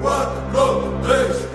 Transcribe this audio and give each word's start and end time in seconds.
Quatro 0.00 1.00
três 1.02 1.47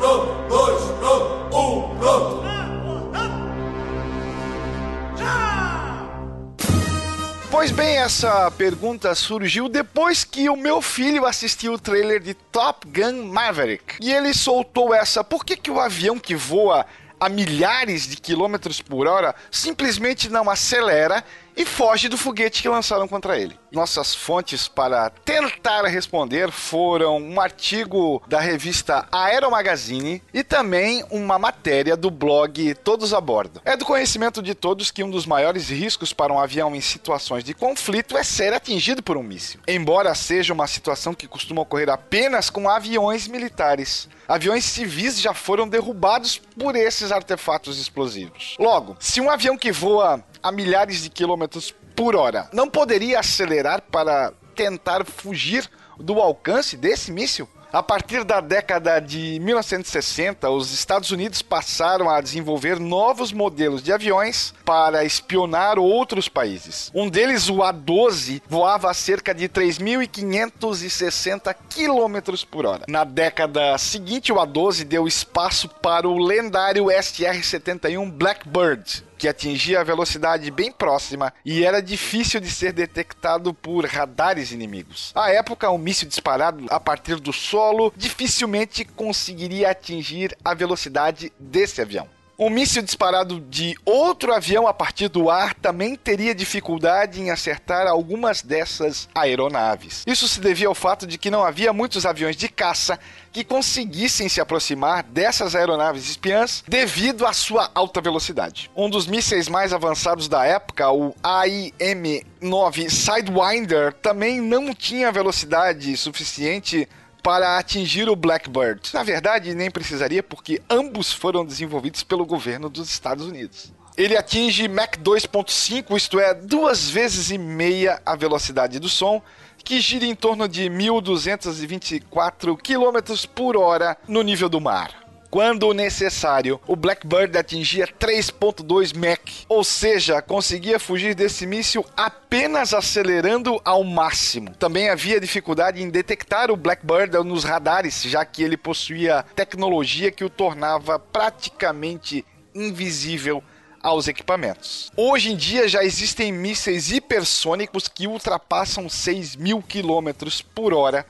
essa 8.04 8.52
pergunta 8.52 9.16
surgiu 9.16 9.70
depois 9.70 10.26
que 10.26 10.50
o 10.50 10.58
meu 10.58 10.82
filho 10.82 11.26
assistiu 11.26 11.72
o 11.72 11.80
trailer 11.80 12.20
de 12.20 12.34
Top 12.34 12.86
Gun 12.86 13.28
Maverick. 13.28 13.96
E 14.02 14.12
ele 14.12 14.34
soltou 14.34 14.94
essa: 14.94 15.24
por 15.24 15.46
que, 15.46 15.56
que 15.56 15.72
o 15.72 15.80
avião 15.80 16.20
que 16.20 16.36
voa 16.36 16.86
a 17.18 17.30
milhares 17.30 18.06
de 18.06 18.18
quilômetros 18.18 18.82
por 18.82 19.08
hora 19.08 19.34
simplesmente 19.50 20.28
não 20.28 20.50
acelera 20.50 21.24
e 21.56 21.66
foge 21.66 22.10
do 22.10 22.18
foguete 22.18 22.62
que 22.62 22.70
lançaram 22.70 23.08
contra 23.08 23.38
ele? 23.38 23.60
Nossas 23.72 24.14
fontes 24.14 24.68
para 24.68 25.10
tentar 25.10 25.84
responder 25.86 26.52
foram 26.52 27.18
um 27.18 27.40
artigo 27.40 28.22
da 28.28 28.40
revista 28.40 29.08
Aero 29.12 29.50
Magazine 29.50 30.22
e 30.34 30.44
também 30.44 31.04
uma 31.10 31.40
matéria 31.40 31.98
do 31.98 32.12
blog 32.12 32.76
Todos 32.76 33.14
a 33.14 33.22
Bordo. 33.22 33.62
É 33.66 33.76
do 33.76 33.86
conhecimento 33.86 34.42
de 34.42 34.54
todos 34.54 34.92
que 34.92 35.04
um 35.04 35.10
dos 35.10 35.26
maiores 35.26 35.70
riscos 35.70 36.14
para 36.14 36.34
um 36.34 36.40
avião 36.40 36.76
em 36.76 36.82
situações 36.82 37.44
de 37.44 37.54
conflito 37.54 38.18
é 38.18 38.24
ser 38.24 38.54
atingido 38.54 39.02
por 39.02 39.18
um 39.18 39.24
míssil. 39.24 39.60
Embora 39.68 40.14
seja 40.16 40.54
uma 40.54 40.68
situação 40.68 41.14
que 41.14 41.28
costuma 41.28 41.62
ocorrer 41.62 41.90
apenas 41.90 42.50
com 42.50 42.70
aviões 42.70 43.28
militares, 43.28 44.08
aviões 44.28 44.66
civis 44.66 45.20
já 45.20 45.34
foram 45.34 45.68
derrubados 45.68 46.38
por 46.38 46.76
esses 46.76 47.12
artefatos 47.12 47.80
explosivos. 47.80 48.56
Logo, 48.60 48.96
se 49.00 49.20
um 49.20 49.30
avião 49.30 49.58
que 49.58 49.72
voa 49.72 50.24
a 50.44 50.52
milhares 50.52 51.02
de 51.02 51.10
quilômetros 51.10 51.74
por 51.96 52.16
hora 52.16 52.50
não 52.52 52.70
poderia 52.70 53.20
acelerar 53.20 53.82
para 53.90 54.34
tentar 54.56 55.06
fugir 55.06 55.70
do 55.98 56.20
alcance 56.20 56.76
desse 56.76 57.12
míssil? 57.12 57.48
A 57.74 57.82
partir 57.82 58.24
da 58.24 58.40
década 58.40 59.00
de 59.00 59.40
1960, 59.40 60.48
os 60.48 60.72
Estados 60.72 61.10
Unidos 61.10 61.42
passaram 61.42 62.08
a 62.08 62.22
desenvolver 62.22 62.80
novos 62.80 63.34
modelos 63.34 63.82
de 63.82 63.92
aviões 63.92 64.54
para 64.64 65.04
espionar 65.04 65.80
outros 65.80 66.30
países. 66.30 66.92
Um 66.94 67.10
deles, 67.10 67.50
o 67.50 67.64
A-12, 67.64 68.44
voava 68.48 68.92
a 68.92 68.94
cerca 68.94 69.34
de 69.34 69.50
3.560 69.50 71.56
km 71.68 72.46
por 72.46 72.68
hora. 72.68 72.86
Na 72.88 73.04
década 73.04 73.76
seguinte, 73.80 74.32
o 74.32 74.40
A-12 74.40 74.84
deu 74.84 75.08
espaço 75.08 75.68
para 75.68 76.08
o 76.08 76.20
lendário 76.20 76.86
SR-71 76.86 78.12
Blackbird, 78.12 79.04
que 79.24 79.28
atingia 79.30 79.80
a 79.80 79.86
velocidade 79.86 80.52
bem 80.52 80.70
próxima 80.70 81.34
e 81.46 81.64
era 81.64 81.82
difícil 81.82 82.42
de 82.42 82.52
ser 82.52 82.74
detectado 82.74 83.54
por 83.54 83.86
radares 83.86 84.52
inimigos. 84.52 85.14
À 85.16 85.32
época, 85.32 85.72
um 85.72 85.78
míssil 85.78 86.10
disparado 86.10 86.66
a 86.70 86.78
partir 86.78 87.16
do 87.22 87.32
solo 87.32 87.94
dificilmente 87.96 88.84
conseguiria 88.84 89.72
atingir 89.72 90.38
a 90.44 90.54
velocidade 90.54 91.32
desse 91.40 91.82
avião. 91.82 92.10
Um 92.44 92.50
míssil 92.50 92.82
disparado 92.84 93.40
de 93.40 93.74
outro 93.86 94.34
avião 94.34 94.68
a 94.68 94.74
partir 94.74 95.08
do 95.08 95.30
ar 95.30 95.54
também 95.54 95.96
teria 95.96 96.36
dificuldade 96.36 97.22
em 97.22 97.32
acertar 97.32 97.88
algumas 97.88 98.42
dessas 98.42 99.08
aeronaves. 99.16 100.04
Isso 100.06 100.28
se 100.28 100.42
devia 100.42 100.68
ao 100.68 100.76
fato 100.76 101.08
de 101.08 101.18
que 101.18 101.32
não 101.32 101.42
havia 101.42 101.72
muitos 101.72 102.06
aviões 102.06 102.36
de 102.36 102.50
caça 102.50 103.00
que 103.32 103.46
conseguissem 103.46 104.28
se 104.28 104.42
aproximar 104.42 105.04
dessas 105.04 105.56
aeronaves 105.56 106.10
espiãs 106.10 106.66
devido 106.68 107.26
à 107.26 107.32
sua 107.32 107.72
alta 107.74 108.02
velocidade. 108.02 108.70
Um 108.76 108.90
dos 108.90 109.08
mísseis 109.08 109.48
mais 109.48 109.72
avançados 109.72 110.28
da 110.28 110.46
época, 110.46 110.92
o 110.92 111.16
AIM-9 111.24 112.90
Sidewinder, 112.90 113.94
também 113.94 114.42
não 114.42 114.76
tinha 114.76 115.14
velocidade 115.14 115.96
suficiente 115.96 116.90
para 117.24 117.58
atingir 117.58 118.10
o 118.10 118.16
Blackbird. 118.16 118.90
Na 118.94 119.02
verdade, 119.02 119.56
nem 119.56 119.72
precisaria, 119.72 120.22
porque 120.22 120.62
ambos 120.70 121.14
foram 121.14 121.46
desenvolvidos 121.46 122.04
pelo 122.04 122.26
governo 122.26 122.70
dos 122.70 122.90
Estados 122.90 123.26
Unidos. 123.26 123.72
Ele 123.96 124.18
atinge 124.18 124.68
Mach 124.68 124.98
2.5, 124.98 125.96
isto 125.96 126.20
é, 126.20 126.34
duas 126.34 126.90
vezes 126.90 127.32
e 127.32 127.38
meia 127.38 128.02
a 128.06 128.16
velocidade 128.16 128.78
do 128.80 128.90
som, 128.90 129.22
que 129.64 129.80
gira 129.80 130.06
em 130.06 130.16
torno 130.16 130.48
de 130.48 130.64
1.224 130.64 132.58
km 132.58 133.28
por 133.34 133.56
hora 133.56 133.96
no 134.08 134.22
nível 134.22 134.50
do 134.50 134.60
mar. 134.60 135.03
Quando 135.34 135.74
necessário, 135.74 136.62
o 136.68 136.76
Blackbird 136.76 137.36
atingia 137.36 137.88
3.2 137.88 138.96
Mach, 138.96 139.46
ou 139.50 139.64
seja, 139.64 140.22
conseguia 140.22 140.78
fugir 140.80 141.16
desse 141.16 141.48
míssil 141.48 141.84
apenas 141.98 142.72
acelerando 142.72 143.60
ao 143.66 143.84
máximo. 143.84 144.54
Também 144.54 144.90
havia 144.90 145.20
dificuldade 145.20 145.82
em 145.82 145.90
detectar 145.90 146.52
o 146.52 146.56
Blackbird 146.56 147.18
nos 147.26 147.44
radares, 147.44 148.04
já 148.04 148.24
que 148.24 148.44
ele 148.44 148.56
possuía 148.56 149.26
tecnologia 149.36 150.12
que 150.12 150.24
o 150.24 150.30
tornava 150.30 151.00
praticamente 151.00 152.24
invisível 152.54 153.44
aos 153.82 154.08
equipamentos. 154.08 154.92
Hoje 154.96 155.32
em 155.32 155.36
dia 155.36 155.68
já 155.68 155.84
existem 155.84 156.32
mísseis 156.32 156.92
hipersônicos 156.92 157.88
que 157.88 158.06
ultrapassam 158.06 158.88
6 158.88 159.36
mil 159.38 159.64
quilômetros 159.64 160.44
por 160.44 160.76
hora 160.76 161.04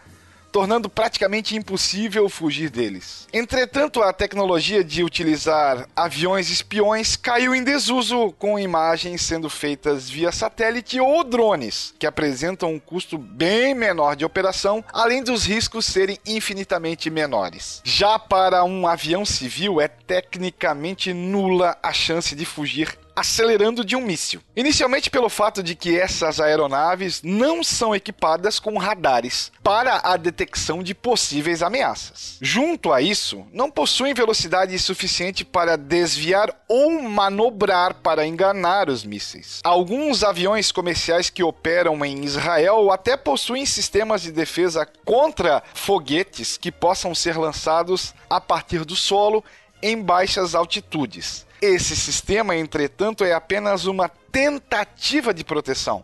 tornando 0.53 0.87
praticamente 0.87 1.55
impossível 1.55 2.29
fugir 2.29 2.69
deles. 2.69 3.27
Entretanto, 3.33 4.03
a 4.03 4.13
tecnologia 4.13 4.83
de 4.83 5.03
utilizar 5.03 5.89
aviões 5.95 6.51
espiões 6.51 7.15
caiu 7.15 7.55
em 7.55 7.63
desuso, 7.63 8.31
com 8.37 8.59
imagens 8.59 9.23
sendo 9.23 9.49
feitas 9.49 10.07
via 10.07 10.31
satélite 10.31 10.99
ou 10.99 11.23
drones, 11.23 11.95
que 11.97 12.05
apresentam 12.05 12.71
um 12.71 12.79
custo 12.79 13.17
bem 13.17 13.73
menor 13.73 14.15
de 14.15 14.23
operação, 14.23 14.85
além 14.93 15.23
dos 15.23 15.43
riscos 15.43 15.87
serem 15.87 16.19
infinitamente 16.23 17.09
menores. 17.09 17.81
Já 17.83 18.19
para 18.19 18.63
um 18.63 18.85
avião 18.85 19.25
civil, 19.25 19.81
é 19.81 19.87
tecnicamente 19.87 21.11
nula 21.13 21.75
a 21.81 21.91
chance 21.91 22.35
de 22.35 22.45
fugir 22.45 22.95
acelerando 23.15 23.83
de 23.83 23.95
um 23.95 24.01
míssil. 24.01 24.41
Inicialmente 24.55 25.09
pelo 25.09 25.29
fato 25.29 25.61
de 25.61 25.75
que 25.75 25.97
essas 25.97 26.39
aeronaves 26.39 27.21
não 27.23 27.63
são 27.63 27.95
equipadas 27.95 28.59
com 28.59 28.77
radares 28.77 29.51
para 29.61 30.01
a 30.03 30.17
detecção 30.17 30.83
de 30.83 30.93
possíveis 30.93 31.61
ameaças. 31.61 32.37
Junto 32.41 32.91
a 32.91 33.01
isso, 33.01 33.45
não 33.51 33.69
possuem 33.69 34.13
velocidade 34.13 34.77
suficiente 34.79 35.45
para 35.45 35.77
desviar 35.77 36.53
ou 36.67 37.01
manobrar 37.01 37.95
para 37.95 38.25
enganar 38.25 38.89
os 38.89 39.03
mísseis. 39.03 39.59
Alguns 39.63 40.23
aviões 40.23 40.71
comerciais 40.71 41.29
que 41.29 41.43
operam 41.43 42.03
em 42.05 42.23
Israel 42.23 42.91
até 42.91 43.15
possuem 43.15 43.65
sistemas 43.65 44.21
de 44.21 44.31
defesa 44.31 44.87
contra 45.05 45.63
foguetes 45.73 46.57
que 46.57 46.71
possam 46.71 47.13
ser 47.13 47.37
lançados 47.37 48.13
a 48.29 48.41
partir 48.41 48.83
do 48.85 48.95
solo 48.95 49.43
em 49.81 50.01
baixas 50.01 50.55
altitudes. 50.55 51.45
Esse 51.65 51.95
sistema, 51.95 52.57
entretanto, 52.57 53.23
é 53.23 53.31
apenas 53.31 53.85
uma 53.85 54.09
tentativa 54.09 55.33
de 55.33 55.45
proteção, 55.45 56.03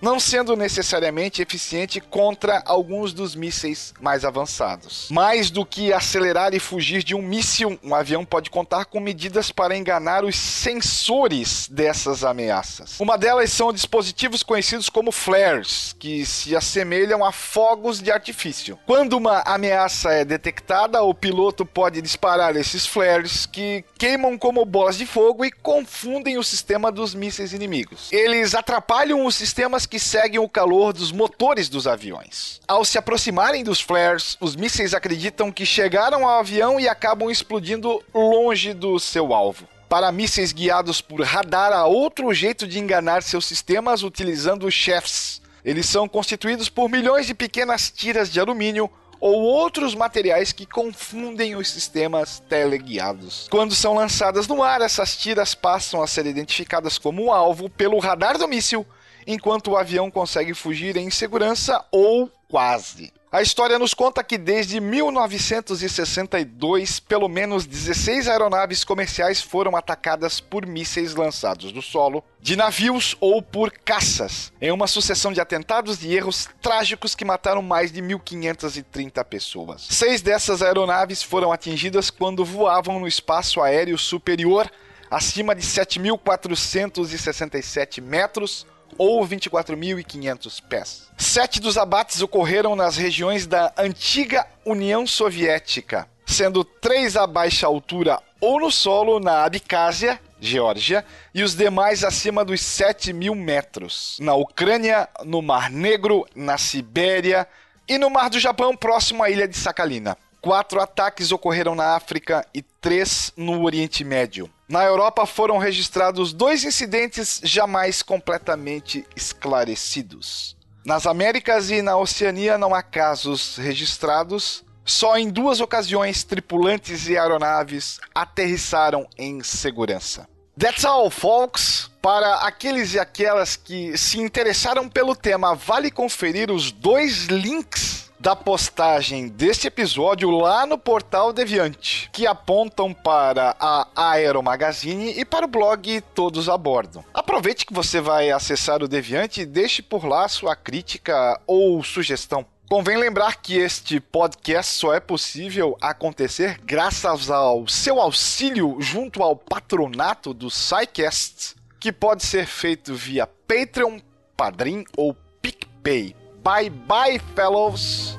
não 0.00 0.18
sendo 0.20 0.56
necessariamente 0.56 1.42
eficiente 1.42 2.00
contra 2.00 2.62
alguns 2.64 3.12
dos 3.12 3.34
mísseis 3.34 3.94
mais 4.00 4.24
avançados. 4.24 5.08
Mais 5.10 5.50
do 5.50 5.64
que 5.64 5.92
acelerar 5.92 6.54
e 6.54 6.60
fugir 6.60 7.02
de 7.02 7.14
um 7.14 7.22
míssil, 7.22 7.78
um 7.82 7.94
avião 7.94 8.24
pode 8.24 8.50
contar 8.50 8.84
com 8.84 9.00
medidas 9.00 9.50
para 9.50 9.76
enganar 9.76 10.24
os 10.24 10.36
sensores 10.36 11.68
dessas 11.68 12.24
ameaças. 12.24 12.98
Uma 13.00 13.16
delas 13.16 13.52
são 13.52 13.72
dispositivos 13.72 14.42
conhecidos 14.42 14.88
como 14.88 15.12
flares, 15.12 15.94
que 15.98 16.24
se 16.24 16.54
assemelham 16.54 17.24
a 17.24 17.32
fogos 17.32 18.00
de 18.00 18.10
artifício. 18.10 18.78
Quando 18.86 19.14
uma 19.14 19.40
ameaça 19.40 20.12
é 20.12 20.24
detectada, 20.24 21.02
o 21.02 21.14
piloto 21.14 21.64
pode 21.64 22.00
disparar 22.00 22.56
esses 22.56 22.86
flares 22.86 23.46
que 23.46 23.84
queimam 23.98 24.38
como 24.38 24.64
bolas 24.64 24.96
de 24.96 25.06
fogo 25.06 25.44
e 25.44 25.50
confundem 25.50 26.38
o 26.38 26.44
sistema 26.44 26.92
dos 26.92 27.14
mísseis 27.14 27.52
inimigos. 27.52 28.12
Eles 28.12 28.54
atrapalham 28.54 29.24
os 29.24 29.34
sistemas 29.34 29.86
que 29.88 29.98
seguem 29.98 30.38
o 30.38 30.48
calor 30.48 30.92
dos 30.92 31.10
motores 31.10 31.68
dos 31.68 31.86
aviões. 31.86 32.60
Ao 32.68 32.84
se 32.84 32.98
aproximarem 32.98 33.64
dos 33.64 33.80
flares, 33.80 34.36
os 34.40 34.54
mísseis 34.54 34.94
acreditam 34.94 35.50
que 35.50 35.66
chegaram 35.66 36.28
ao 36.28 36.40
avião 36.40 36.78
e 36.78 36.88
acabam 36.88 37.30
explodindo 37.30 38.02
longe 38.14 38.72
do 38.72 38.98
seu 39.00 39.34
alvo. 39.34 39.66
Para 39.88 40.12
mísseis 40.12 40.52
guiados 40.52 41.00
por 41.00 41.22
radar, 41.22 41.72
há 41.72 41.86
outro 41.86 42.32
jeito 42.34 42.68
de 42.68 42.78
enganar 42.78 43.22
seus 43.22 43.46
sistemas 43.46 44.02
utilizando 44.02 44.70
chefs. 44.70 45.40
Eles 45.64 45.86
são 45.86 46.06
constituídos 46.06 46.68
por 46.68 46.90
milhões 46.90 47.26
de 47.26 47.34
pequenas 47.34 47.90
tiras 47.90 48.30
de 48.30 48.38
alumínio 48.38 48.90
ou 49.20 49.42
outros 49.42 49.94
materiais 49.94 50.52
que 50.52 50.66
confundem 50.66 51.56
os 51.56 51.70
sistemas 51.70 52.42
teleguiados. 52.48 53.48
Quando 53.50 53.74
são 53.74 53.94
lançadas 53.94 54.46
no 54.46 54.62
ar, 54.62 54.80
essas 54.80 55.16
tiras 55.16 55.54
passam 55.54 56.02
a 56.02 56.06
ser 56.06 56.26
identificadas 56.26 56.98
como 56.98 57.32
alvo 57.32 57.68
pelo 57.68 57.98
radar 57.98 58.38
do 58.38 58.46
míssil, 58.46 58.86
enquanto 59.28 59.70
o 59.72 59.76
avião 59.76 60.10
consegue 60.10 60.54
fugir 60.54 60.96
em 60.96 61.10
segurança 61.10 61.84
ou 61.92 62.32
quase. 62.48 63.12
A 63.30 63.42
história 63.42 63.78
nos 63.78 63.92
conta 63.92 64.24
que 64.24 64.38
desde 64.38 64.80
1962, 64.80 66.98
pelo 66.98 67.28
menos 67.28 67.66
16 67.66 68.26
aeronaves 68.26 68.84
comerciais 68.84 69.42
foram 69.42 69.76
atacadas 69.76 70.40
por 70.40 70.64
mísseis 70.64 71.14
lançados 71.14 71.70
do 71.70 71.82
solo, 71.82 72.24
de 72.40 72.56
navios 72.56 73.14
ou 73.20 73.42
por 73.42 73.70
caças, 73.70 74.50
em 74.62 74.72
uma 74.72 74.86
sucessão 74.86 75.30
de 75.30 75.42
atentados 75.42 76.02
e 76.02 76.14
erros 76.14 76.48
trágicos 76.62 77.14
que 77.14 77.22
mataram 77.22 77.60
mais 77.60 77.92
de 77.92 78.00
1.530 78.00 79.22
pessoas. 79.24 79.86
Seis 79.90 80.22
dessas 80.22 80.62
aeronaves 80.62 81.22
foram 81.22 81.52
atingidas 81.52 82.08
quando 82.08 82.46
voavam 82.46 82.98
no 82.98 83.06
espaço 83.06 83.60
aéreo 83.60 83.98
superior, 83.98 84.72
acima 85.10 85.54
de 85.54 85.60
7.467 85.60 88.00
metros 88.00 88.66
ou 88.96 89.26
24.500 89.26 90.62
pés. 90.68 91.08
Sete 91.16 91.60
dos 91.60 91.76
abates 91.76 92.22
ocorreram 92.22 92.76
nas 92.76 92.96
regiões 92.96 93.46
da 93.46 93.72
antiga 93.76 94.46
União 94.64 95.06
Soviética, 95.06 96.08
sendo 96.26 96.64
três 96.64 97.16
a 97.16 97.26
baixa 97.26 97.66
altura 97.66 98.20
ou 98.40 98.60
no 98.60 98.70
solo 98.70 99.18
na 99.18 99.44
Abcásia, 99.44 100.20
Geórgia, 100.40 101.04
e 101.34 101.42
os 101.42 101.54
demais 101.54 102.04
acima 102.04 102.44
dos 102.44 102.60
7 102.60 103.12
mil 103.12 103.34
metros, 103.34 104.16
na 104.20 104.34
Ucrânia, 104.34 105.08
no 105.24 105.42
Mar 105.42 105.70
Negro, 105.70 106.24
na 106.34 106.56
Sibéria 106.56 107.46
e 107.88 107.98
no 107.98 108.08
Mar 108.08 108.30
do 108.30 108.38
Japão, 108.38 108.76
próximo 108.76 109.22
à 109.22 109.30
ilha 109.30 109.48
de 109.48 109.56
Sakhalina. 109.56 110.16
Quatro 110.40 110.80
ataques 110.80 111.32
ocorreram 111.32 111.74
na 111.74 111.96
África 111.96 112.46
e 112.54 112.62
três 112.62 113.32
no 113.36 113.62
Oriente 113.64 114.04
Médio. 114.04 114.48
Na 114.68 114.84
Europa 114.84 115.26
foram 115.26 115.58
registrados 115.58 116.32
dois 116.32 116.62
incidentes 116.62 117.40
jamais 117.42 118.02
completamente 118.02 119.04
esclarecidos. 119.16 120.56
Nas 120.84 121.06
Américas 121.06 121.70
e 121.70 121.82
na 121.82 121.96
Oceania 121.96 122.56
não 122.56 122.74
há 122.74 122.82
casos 122.82 123.56
registrados. 123.56 124.64
Só 124.84 125.18
em 125.18 125.28
duas 125.28 125.60
ocasiões 125.60 126.24
tripulantes 126.24 127.08
e 127.08 127.18
aeronaves 127.18 127.98
aterrissaram 128.14 129.06
em 129.18 129.42
segurança. 129.42 130.26
That's 130.58 130.84
all, 130.84 131.10
folks! 131.10 131.90
Para 132.00 132.36
aqueles 132.36 132.94
e 132.94 132.98
aquelas 132.98 133.54
que 133.54 133.96
se 133.98 134.18
interessaram 134.18 134.88
pelo 134.88 135.14
tema, 135.14 135.54
vale 135.54 135.90
conferir 135.90 136.50
os 136.50 136.72
dois 136.72 137.26
links 137.26 138.07
da 138.18 138.34
postagem 138.34 139.28
deste 139.28 139.68
episódio 139.68 140.30
lá 140.30 140.66
no 140.66 140.76
portal 140.76 141.32
Deviante, 141.32 142.10
que 142.12 142.26
apontam 142.26 142.92
para 142.92 143.54
a 143.60 143.86
Aero 143.94 144.42
Magazine 144.42 145.12
e 145.18 145.24
para 145.24 145.46
o 145.46 145.48
blog 145.48 146.00
Todos 146.14 146.48
a 146.48 146.58
Bordo. 146.58 147.04
Aproveite 147.14 147.64
que 147.64 147.72
você 147.72 148.00
vai 148.00 148.30
acessar 148.30 148.82
o 148.82 148.88
Deviante 148.88 149.42
e 149.42 149.46
deixe 149.46 149.82
por 149.82 150.04
lá 150.04 150.28
sua 150.28 150.56
crítica 150.56 151.40
ou 151.46 151.82
sugestão. 151.84 152.44
Convém 152.68 152.98
lembrar 152.98 153.36
que 153.36 153.56
este 153.56 153.98
podcast 153.98 154.74
só 154.74 154.92
é 154.92 155.00
possível 155.00 155.74
acontecer 155.80 156.60
graças 156.62 157.30
ao 157.30 157.66
seu 157.66 157.98
auxílio 157.98 158.76
junto 158.78 159.22
ao 159.22 159.34
patronato 159.34 160.34
do 160.34 160.50
SciCast, 160.50 161.56
que 161.80 161.90
pode 161.90 162.26
ser 162.26 162.46
feito 162.46 162.94
via 162.94 163.26
Patreon, 163.26 164.00
Padrim 164.36 164.84
ou 164.96 165.16
PicPay. 165.40 166.14
Bye 166.48 166.70
bye, 166.70 167.20
fellows! 167.36 168.16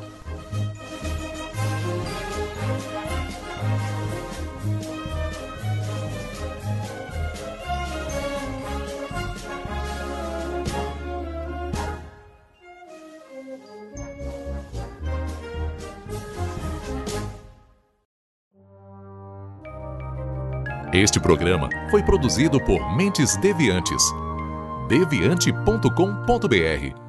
Este 20.93 21.19
programa 21.19 21.67
foi 21.89 22.03
produzido 22.03 22.63
por 22.63 22.95
Mentes 22.95 23.35
Deviantes. 23.37 24.03
deviante.com.br 24.87 27.08